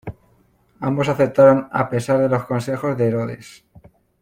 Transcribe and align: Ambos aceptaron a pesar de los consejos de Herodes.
Ambos 0.79 1.09
aceptaron 1.09 1.67
a 1.71 1.87
pesar 1.91 2.17
de 2.17 2.27
los 2.27 2.45
consejos 2.47 2.97
de 2.97 3.05
Herodes. 3.07 3.63